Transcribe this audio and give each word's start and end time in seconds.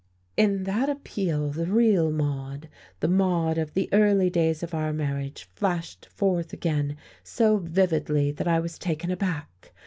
In 0.35 0.63
that 0.63 0.89
appeal 0.89 1.51
the 1.51 1.67
real 1.67 2.09
Maude, 2.09 2.69
the 3.01 3.07
Maude 3.07 3.59
of 3.59 3.75
the 3.75 3.87
early 3.93 4.31
days 4.31 4.63
of 4.63 4.73
our 4.73 4.91
marriage 4.91 5.47
flashed 5.53 6.07
forth 6.07 6.53
again 6.53 6.97
so 7.23 7.57
vividly 7.57 8.31
that 8.31 8.47
I 8.47 8.59
was 8.59 8.79
taken 8.79 9.11
aback. 9.11 9.71